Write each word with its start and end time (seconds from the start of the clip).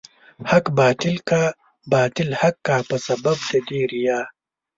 حق 0.49 0.65
باطل 0.79 1.15
کا، 1.29 1.43
باطل 1.93 2.29
حق 2.41 2.57
کا 2.67 2.77
په 2.89 2.95
سبب 3.07 3.37
د 3.49 3.53
دې 3.67 3.81
ريا 3.91 4.19